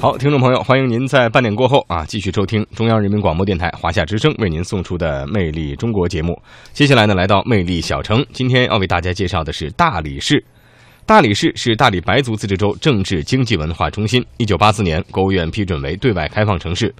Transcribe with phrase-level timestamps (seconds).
[0.00, 6.40] 好，听众朋友，欢迎您在半点过后啊，继续收听中央人民广播电台华夏之声为您送出的《魅力中国》节目。
[6.72, 10.42] 接下来呢，来到魅力小城，今天要为大家介绍的是大理市。
[11.04, 14.24] 大理市是大理白族自治州政治经济文化中心。
[14.36, 16.94] 一九八四年，国务院批准为对外开放城市。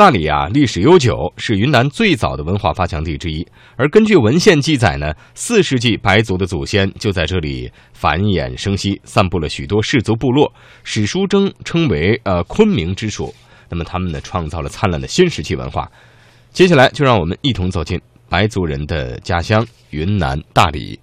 [0.00, 3.46] 大理啊，历史悠久，是云南最早的文化发祥地之一。
[3.76, 10.50] 而根据文献记载呢，四世纪白族的祖先就在这里繁衍生息，散布了许多氏族部落。
[10.84, 13.34] 史书中称为呃昆明之属。
[13.68, 15.86] 那么他们呢，创造了灿烂的新石器文化。
[16.50, 20.98] 接下来就让我们一同走进白族人的家乡云南大理。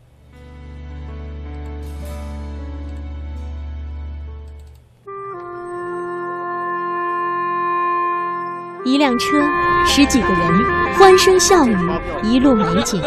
[9.07, 9.41] 辆车，
[9.85, 11.77] 十几个人，欢声笑语，
[12.23, 13.02] 一路美景。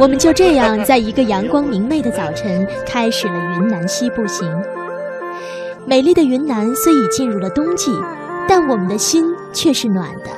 [0.00, 4.50] 我们就这样在一个阳光明媚的早晨开始了云南西部行。
[5.86, 7.92] 美丽的云南虽已进入了冬季，
[8.48, 10.30] 但我们的心却是暖的。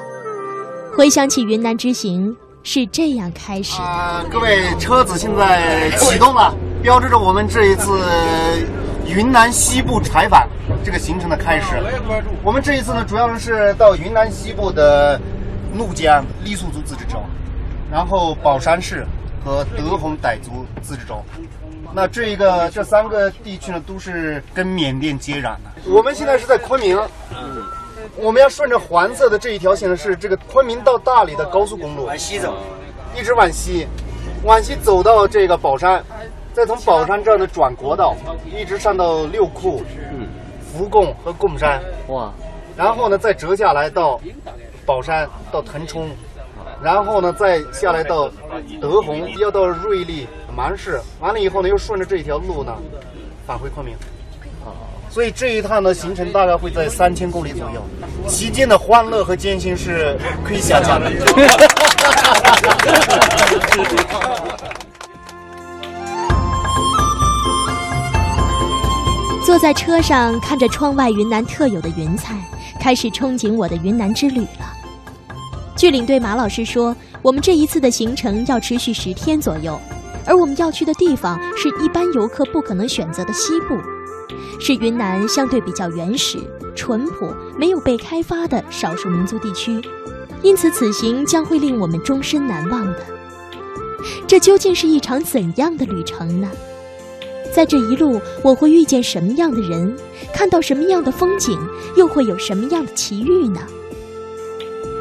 [0.94, 4.27] 回想起云南之行是这样开始的。
[4.31, 7.98] 各位，车子现在启动了，标志着我们这一次
[9.06, 10.47] 云南西部采访。
[10.83, 11.77] 这个行程的开始，
[12.42, 15.20] 我们这一次呢，主要是到云南西部的
[15.75, 17.22] 怒江傈僳族自治州，
[17.91, 19.06] 然后保山市
[19.45, 21.22] 和德宏傣族自治州。
[21.92, 25.61] 那这一个这三个地区呢，都是跟缅甸接壤的。
[25.87, 26.98] 我们现在是在昆明，
[27.33, 27.62] 嗯
[28.17, 32.55] 我们要顺着黄色的这一条线呢，是这个昆明到大理的高速公路，往西走，
[33.17, 33.87] 一直往西，
[34.44, 36.03] 往西走到这个宝山，
[36.55, 38.17] 再从宝山这儿呢转国道，
[38.50, 39.83] 一直上到六库。
[40.72, 42.32] 福贡和贡山，哇，
[42.76, 44.20] 然后呢，再折下来到
[44.86, 46.08] 宝山，到腾冲，
[46.82, 48.30] 然后呢，再下来到
[48.80, 52.76] 德宏，要到瑞丽、芒市，完了以后呢，又顺着这一条路呢，
[53.46, 53.96] 返回昆明。
[55.10, 57.82] 所以这一趟的行程大概会在三千公里左右，
[58.28, 61.10] 期间的欢乐和艰辛是可以想象的。
[69.60, 72.34] 在车上，看着窗外云南特有的云彩，
[72.81, 74.72] 开始憧憬我的云南之旅了。
[75.76, 79.78] 据领队马老师说，我们这一次的行程要持续十天左右，
[80.25, 83.76] 而我们要去的地方是一般游客不可能选择的西部，
[84.59, 86.38] 是云南相对比较原始、
[86.75, 89.78] 淳朴、没有被开发的少数民族地区，
[90.42, 93.06] 因此此行将会令我们终身难忘的。
[94.27, 96.48] 这究竟是一场怎样的旅程呢？
[97.53, 99.94] 在这一路，我会遇见什么样的人，
[100.33, 101.59] 看到什么样的风景，
[101.97, 103.61] 又会有什么样的奇遇呢？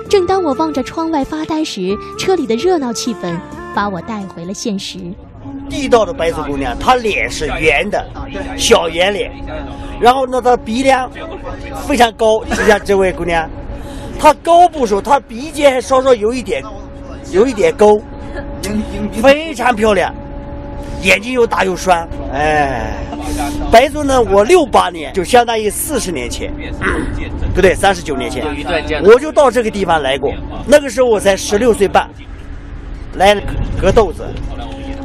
[0.09, 3.39] 正当我望着窗外发呆时，车里的热闹气氛
[3.75, 4.97] 把我带回了现实。
[5.69, 8.03] 地道的白族姑娘，她脸是圆的，
[8.57, 9.31] 小圆脸，
[10.01, 11.09] 然后呢，她鼻梁
[11.87, 12.43] 非常高。
[12.43, 13.47] 你像这位姑娘，
[14.19, 16.63] 她高不说，她鼻尖还稍稍有一点，
[17.31, 18.01] 有一点沟，
[19.21, 20.11] 非常漂亮。
[21.01, 22.93] 眼睛又大又酸，哎，
[23.71, 24.21] 白族呢？
[24.21, 26.51] 我六八年就相当于四十年前，
[27.55, 28.45] 不对，三十九年前，
[29.03, 30.33] 我就到这个地方来过。
[30.67, 32.09] 那个时候我才十六岁半，
[33.15, 33.35] 来
[33.79, 34.25] 割豆子。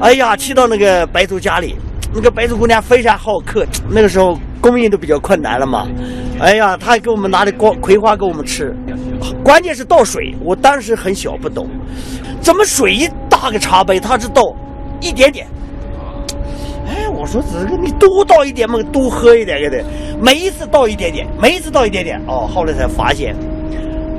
[0.00, 1.76] 哎呀，去到那个白族家里，
[2.12, 3.64] 那个白族姑娘非常好客。
[3.88, 5.86] 那个时候供应都比较困难了嘛，
[6.40, 8.74] 哎呀，她还给我们拿的瓜葵花给我们吃。
[9.44, 11.68] 关键是倒水，我当时很小不懂，
[12.40, 14.42] 怎么水一大个茶杯，她只倒
[15.00, 15.46] 一点点。
[17.24, 19.82] 我说这个你多倒一点嘛，多喝一点给他。
[20.20, 22.20] 每一次倒一点点，每一次倒一点点。
[22.28, 23.34] 哦，后来才发现，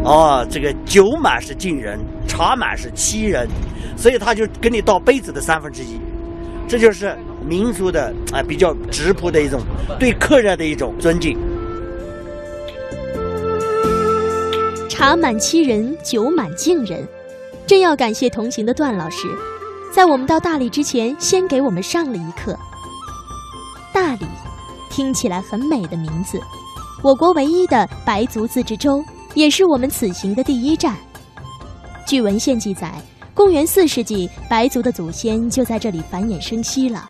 [0.03, 3.47] 哦，这个酒满是敬人，茶满是欺人，
[3.95, 6.01] 所以他就给你倒杯子的三分之一。
[6.67, 7.15] 这就是
[7.47, 9.61] 民族的啊比较质朴的一种
[9.99, 11.37] 对客人的一种尊敬。
[14.89, 17.07] 茶满欺人，酒满敬人，
[17.67, 19.27] 真要感谢同行的段老师。
[19.93, 22.57] 在我们到大理之前，先给我们上了一课。
[23.95, 24.25] 大理，
[24.89, 26.37] 听起来很美的名字，
[27.01, 29.01] 我国唯一的白族自治州，
[29.35, 30.93] 也是我们此行的第一站。
[32.05, 32.93] 据文献记载，
[33.33, 37.07] 公元四世纪，白族的祖先就在这里繁衍生息了。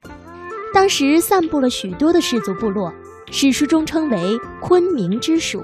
[0.76, 2.94] 当时散布了许多的氏族部落，
[3.32, 5.64] 史书中称为昆明之属。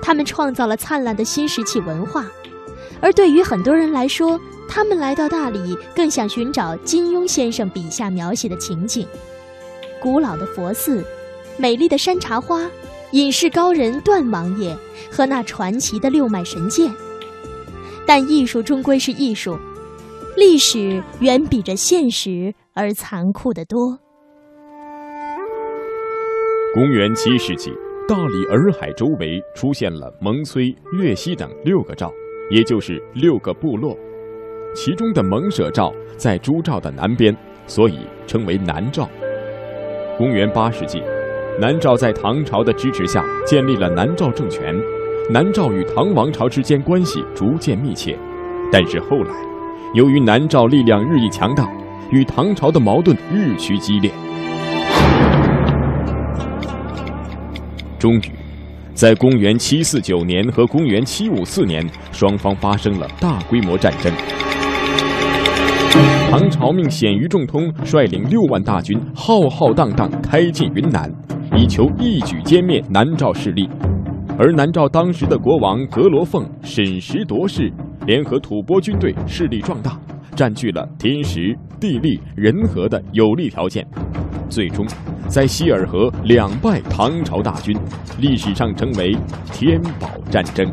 [0.00, 2.24] 他们创造了灿烂的新石器文化，
[3.02, 9.06] 而对于很多人来说，他们来到大理，更想寻找金庸先生笔下描写的情景：
[10.00, 11.04] 古老的佛寺、
[11.56, 12.68] 美丽的山茶花、
[13.12, 14.76] 隐士高人段王爷
[15.10, 16.90] 和那传奇的六脉神剑。
[18.06, 19.58] 但艺术终归是艺术，
[20.36, 23.98] 历史远比这现实而残酷得多。
[26.74, 27.70] 公元七世纪，
[28.06, 32.12] 大理洱海周围出现了蒙崔、岳西等六个赵，
[32.50, 33.96] 也就是六个部落。
[34.74, 37.36] 其中的蒙舍赵在朱赵的南边，
[37.66, 39.08] 所以称为南赵。
[40.18, 41.00] 公元八世纪，
[41.60, 44.74] 南诏在唐朝的支持下建立了南诏政权。
[45.30, 48.18] 南诏与唐王朝之间关系逐渐密切，
[48.72, 49.32] 但是后来，
[49.94, 51.70] 由于南诏力量日益强大，
[52.10, 54.10] 与唐朝的矛盾日趋激烈。
[57.96, 58.32] 终于，
[58.92, 64.12] 在公元七四九年和公元七五四年，双方发生了大规模战争。
[66.30, 71.10] 唐朝命鲜于仲通率领六万大军，浩浩荡荡开进云南，
[71.56, 73.68] 以求一举歼灭南诏势力。
[74.38, 77.72] 而南诏当时的国王格罗凤审时度势，
[78.06, 79.98] 联合吐蕃军队势力壮大，
[80.36, 83.84] 占据了天时、地利、人和的有利条件，
[84.48, 84.86] 最终
[85.26, 87.76] 在希尔河两败唐朝大军，
[88.20, 89.16] 历史上称为
[89.52, 90.70] 天宝战争。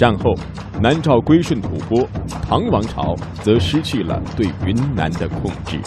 [0.00, 0.32] 战后，
[0.80, 2.08] 南诏归顺吐蕃，
[2.48, 3.14] 唐王朝
[3.44, 5.78] 则失去了对云南的控制。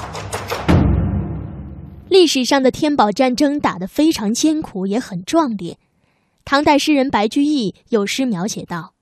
[2.10, 5.80] 历史上的天宝战争打得非常艰苦，也很壮烈。
[6.46, 8.94] 唐代诗人白居易有诗描写道：“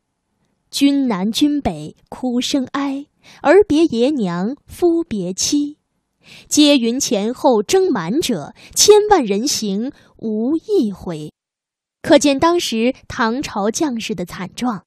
[0.72, 3.08] 君南君北哭声哀，
[3.42, 5.78] 儿别爷娘夫别妻。
[6.48, 11.34] 皆云前后征满者，千万人行无一回。”
[12.02, 14.86] 可见当时唐朝将士的惨状。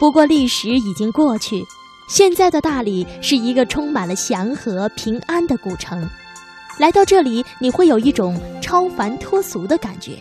[0.00, 1.62] 不过历史已经过去，
[2.08, 6.08] 现在的大理是一个充满了祥和平安的古城。
[6.78, 10.12] 来到这里，你会有一种超凡脱俗的感觉。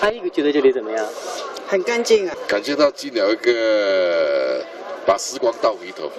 [0.00, 1.06] 还有一个觉得这里怎么样？
[1.68, 2.34] 很干净啊！
[2.48, 4.64] 感觉到进了一个
[5.06, 6.10] 把时光倒回头，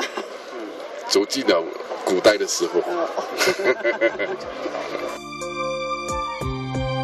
[1.09, 1.61] 走进了
[2.05, 2.81] 古代的时候。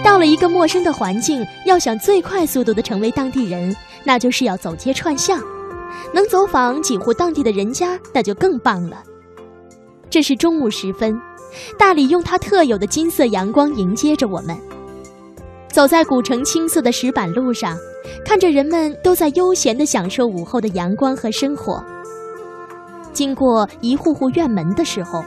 [0.05, 5.41] 到了一个陌生的环境，要想最快速度的成为当地人，那就是要走街串巷，
[6.13, 9.01] 能走访几户当地的人家，那就更棒了。
[10.07, 11.19] 这是中午时分。
[11.75, 14.55] 大理用它特有的金色阳光迎接着我们，
[15.69, 17.75] 走在古城青色的石板路上，
[18.23, 21.83] 看着人们都在悠闲地享受午后的阳光和生活。
[23.11, 25.23] 经过一户户院门的时候，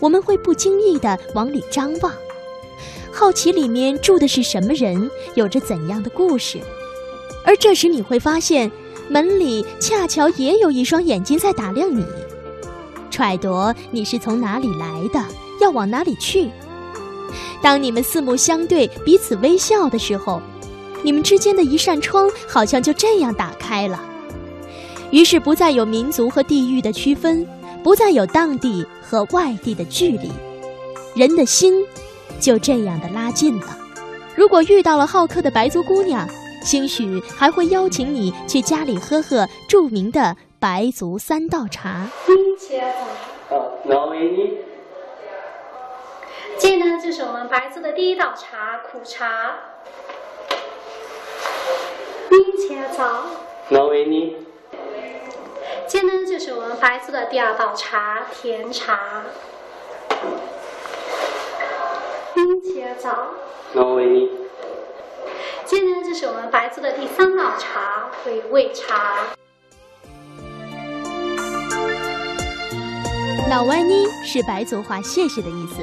[0.00, 2.12] 我们会不经意地往里张望，
[3.12, 6.58] 好奇里面住的是什么人，有着怎样的故事。
[7.44, 8.70] 而这时你会发现，
[9.08, 12.04] 门里恰巧也有一双眼睛在打量你，
[13.10, 15.24] 揣度你是从哪里来的。
[15.60, 16.48] 要往哪里去？
[17.60, 20.40] 当你们四目相对、彼此微笑的时候，
[21.02, 24.02] 你们之间的一扇窗好像就这样打开了。
[25.10, 27.46] 于是不再有民族和地域的区分，
[27.82, 30.30] 不再有当地和外地的距离，
[31.14, 31.74] 人的心
[32.40, 33.76] 就这样的拉近了。
[34.34, 36.26] 如果遇到了好客的白族姑娘，
[36.64, 42.08] 兴许还会邀请你去家里喝喝著名的白族三道茶。
[46.58, 49.54] 这呢，就是我们白族的第一道茶——苦茶。
[52.28, 53.24] 冰切早。
[53.68, 54.36] 那为你。
[55.88, 59.22] 这呢，就是我们白族的第二道茶——甜茶。
[62.70, 63.26] 冰切早。
[63.72, 64.28] 那为你。
[65.66, 69.14] 接呢，就是我们白族的第三道茶——回味茶。
[73.48, 75.82] 老歪妮是白族话“谢谢”的意思。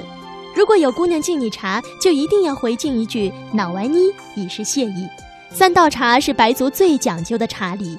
[0.55, 5.07] 如果有姑娘敬你茶，就一定要回敬一句“老歪妮”，以示谢意。
[5.51, 7.97] 三道茶是白族最讲究的茶礼，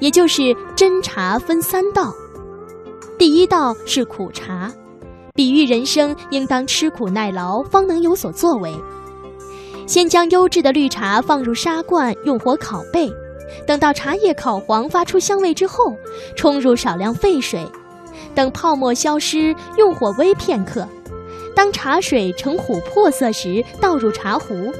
[0.00, 0.42] 也就是
[0.76, 2.12] 斟茶分三道。
[3.16, 4.72] 第一道是苦茶，
[5.38, 8.74] 比喻人生应当吃苦耐劳，方能有所作为。
[9.86, 13.08] 先将优质的绿茶放入砂罐，用火烤焙，
[13.64, 15.94] 等到茶叶烤黄，发出香味之后，
[16.34, 17.64] 冲入少量沸水，
[18.34, 20.84] 等泡沫消失，用火煨片刻。
[21.54, 24.72] 当茶水呈琥珀色时，倒入茶壶。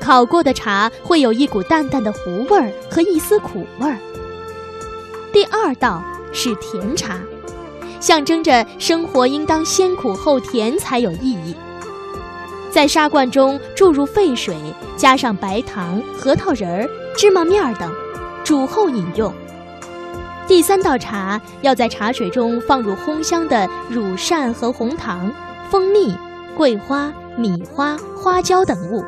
[0.00, 3.96] 烤过的茶会有一股淡淡的糊味儿和一丝苦味儿。
[5.32, 7.20] 第二道是甜茶，
[8.00, 11.54] 象征着生活应当先苦后甜才有意义。
[12.70, 14.56] 在砂罐中注入沸水，
[14.96, 17.90] 加上白糖、核桃仁儿、芝麻面儿等，
[18.44, 19.32] 煮后饮用。
[20.46, 25.32] 第三道茶要在茶水中放入烘香的乳扇和红糖。
[25.68, 26.14] 蜂蜜、
[26.56, 29.04] 桂花、米花、花椒等物，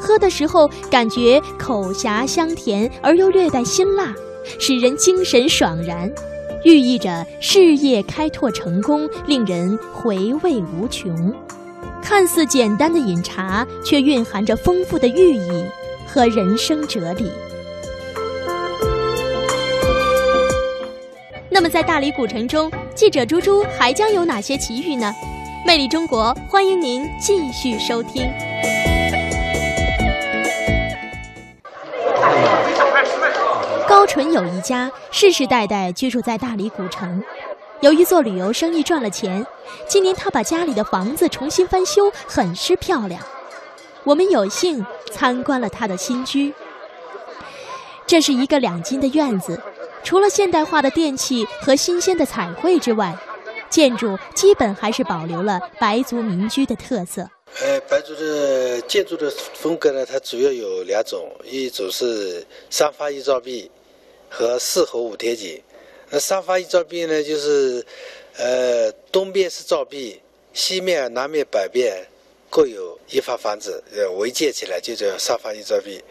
[0.00, 4.14] 喝的时候感觉口颊香甜而又略带辛辣，
[4.58, 6.10] 使人精神爽然，
[6.64, 11.32] 寓意着事业开拓成功，令人回味无穷。
[12.02, 15.64] 看似简单的饮茶，却蕴含着丰富的寓意
[16.06, 17.30] 和人生哲理。
[21.50, 25.14] 那么，在大理古城中，记者猪猪还将有哪些奇遇呢？
[25.66, 28.26] 魅力中国，欢迎您继续收听。
[34.04, 37.24] 高纯友一家世世代代居住在大理古城，
[37.80, 39.46] 由于做旅游生意赚了钱，
[39.88, 43.18] 今年他把家里的房子重新翻修，很是漂亮。
[44.04, 46.52] 我们有幸参观了他的新居，
[48.06, 49.58] 这是一个两进的院子，
[50.02, 53.16] 除了现代化的电器和新鲜的彩绘之外。
[53.70, 57.28] 建筑基本还是保留了白族民居的特色。
[57.60, 63.68] 呃，白族的建筑的风格呢，它主要有两种，一种是三发一照壁
[64.34, 65.62] 和四合五天井。
[66.10, 67.84] 那三发一照壁呢，就是
[68.36, 70.20] 呃东边是照壁，
[70.52, 72.04] 西面、南面、北面
[72.50, 76.02] 各有一发房子，呃围建起来就叫三发一照壁。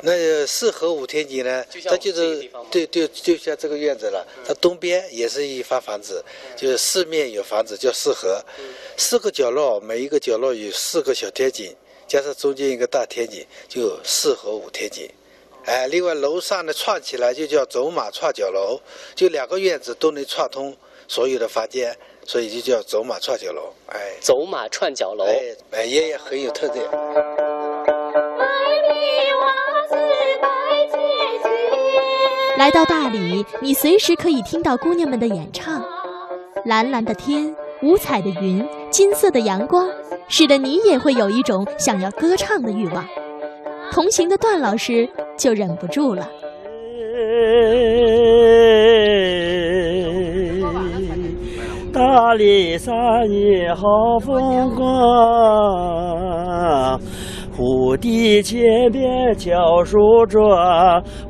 [0.00, 1.64] 那四合五天井呢？
[1.84, 4.24] 它就是对对，就像这个院子了。
[4.46, 6.24] 它东边也是一发房子，
[6.56, 8.40] 就是四面有房子，叫四合。
[8.96, 11.74] 四个角落，每一个角落有四个小天井，
[12.06, 15.10] 加上中间一个大天井，就四合五天井。
[15.68, 18.80] 哎，另外楼上呢串起来就叫走马串角楼，
[19.14, 20.74] 就两个院子都能串通
[21.06, 21.94] 所有的房间，
[22.24, 23.70] 所以就叫走马串角楼。
[23.88, 25.26] 哎，走马串角楼，
[25.70, 26.88] 哎，也也很有特点。
[32.56, 35.84] 来到大理，你随时可以听到姑娘们的演唱。
[36.64, 39.86] 蓝蓝的天，五彩的云，金色的阳光，
[40.28, 43.06] 使得你也会有一种想要歌唱的欲望。
[43.92, 45.08] 同行的段老师
[45.38, 46.28] 就忍不住了。
[51.90, 52.94] 大理山
[53.30, 54.86] 也好风光。
[57.56, 58.60] 蝴蝶前
[58.92, 60.38] 边教书着，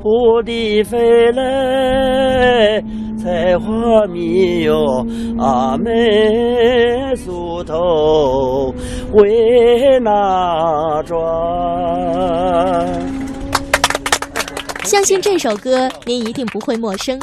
[0.03, 2.79] 蝴蝶飞来，
[3.17, 5.03] 采花蜜哟，
[5.39, 8.71] 阿妹梳头
[9.13, 11.17] 为哪桩？
[14.89, 17.21] 相信这首歌您一定不会陌生，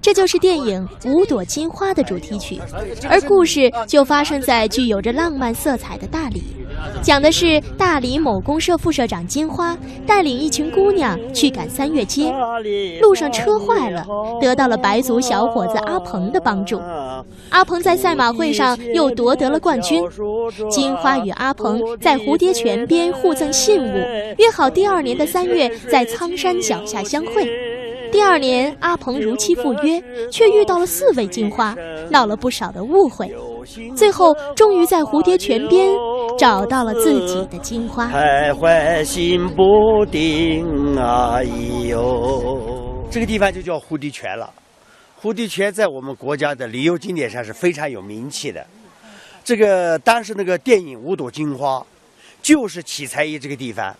[0.00, 2.58] 这就是电影《五朵金花》的主题曲，
[3.06, 6.42] 而故事就发生在具有着浪漫色彩的大理。
[7.02, 12.32] 讲的是大理某公社副社长金花带领一群姑娘去赶三月街，
[13.00, 14.06] 路上车坏了，
[14.40, 16.80] 得到了白族小伙子阿鹏的帮助。
[17.50, 20.02] 阿鹏在赛马会上又夺得了冠军。
[20.70, 23.96] 金花与阿鹏在蝴蝶泉边互赠信物，
[24.38, 27.50] 约好第二年的三月在苍山脚下相会。
[28.12, 31.76] 第二年，阿鹏如期赴约，却遇到了四位金花，
[32.10, 33.34] 闹了不少的误会。
[33.96, 35.94] 最后，终于在蝴蝶泉边
[36.38, 38.06] 找到了自己的金花。
[38.08, 41.42] 徘徊心不定啊！
[41.88, 44.52] 哟，这个地方就叫蝴蝶泉了。
[45.20, 48.66] 蝴蝶泉在我们国家的旅游景点上是非常有名气的。
[49.44, 51.78] 这个当时那个电影《五朵金花》，
[52.42, 53.94] 就是取材于这个地方。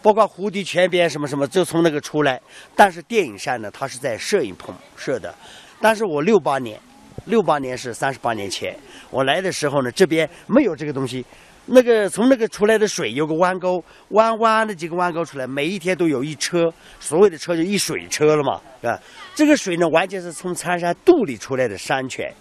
[0.00, 2.40] 包括蝴蝶泉边什么什么，就从那个出来。
[2.76, 5.34] 但是电影上呢，它是在摄影棚摄的。
[5.80, 6.80] 但是我六八年，
[7.28, 8.74] 六八年是三十八年前，
[9.10, 11.24] 我来的时候呢，这边没有这个东西。
[11.70, 18.98] 那个从那个出来的水有个弯沟，弯弯的几个弯沟出来，每一天都有一车，所谓的车就一水车了嘛，是吧？
[19.34, 22.32] 这个水呢，完全是从苍山肚里出来的山泉，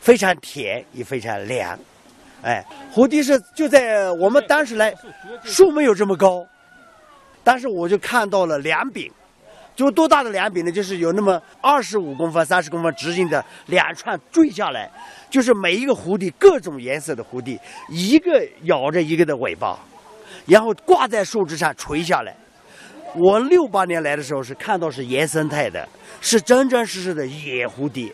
[0.00, 1.76] 非常甜也非常凉。
[2.42, 4.94] 哎，蝴蝶是就在我们当时来，
[5.42, 6.46] 树没有这么高。
[7.42, 9.10] 但是我就看到了两柄，
[9.80, 10.70] 就多大的两柄呢？
[10.70, 14.90] 就是有那么二十五公分、三十公分直径的两串坠下来，
[15.30, 17.58] 就是每一个蝴蝶各种颜色的蝴蝶，
[17.88, 19.78] 一个咬着一个的尾巴，
[20.46, 22.36] 然后挂在树枝上垂下来。
[23.16, 25.88] 我六八年来的时候是看到是原生态的，
[26.20, 28.12] 是真真实实的野蝴蝶。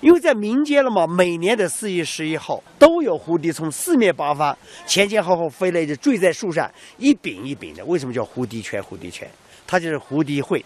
[0.00, 7.84] 因为在民间了嘛，每年的四月十一号都有蝴蝶从四面八方前前后后飞来，就坠在树上，一柄一柄的。
[7.84, 8.80] 为什么叫蝴蝶泉？
[8.80, 9.28] 蝴蝶泉，
[9.66, 10.64] 它就是蝴蝶会，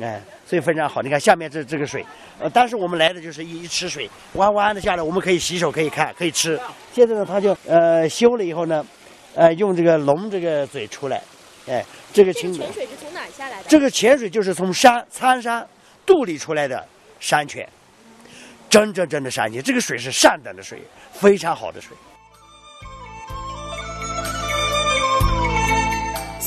[0.00, 1.02] 哎，所以非常好。
[1.02, 2.04] 你看下面这这个水，
[2.40, 6.58] 呃，当时我们来的就是一池水，弯弯的下来，我们可以洗手，可以看，可以吃。
[6.92, 8.84] 现在呢，他就呃修了以后呢，
[9.34, 11.22] 呃，用这个龙这个嘴出来，
[11.68, 13.64] 哎，这个泉水是从哪下来的？
[13.68, 15.66] 这个泉水就是从山苍山
[16.06, 16.86] 肚里出来的
[17.20, 17.68] 山泉。
[18.70, 20.80] 真真正的山泉，这个水是上等的水，
[21.12, 21.94] 非常好的水。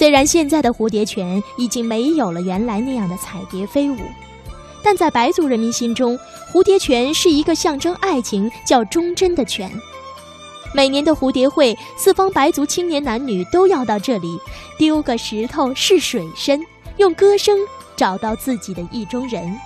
[0.05, 3.97] 虽然现在的蝴蝶泉已经没有了原来那样的彩蝶飞舞，
[4.83, 6.15] 但在白族人民心中，
[6.53, 9.67] 蝴蝶泉是一个象征爱情、叫忠贞的泉。
[10.75, 14.39] 每年的蝴蝶会，四方白族青年男女都要到这里
[14.77, 16.63] 丢个石头试水深，
[16.97, 17.57] 用歌声
[17.95, 19.59] 找到自己的意中人。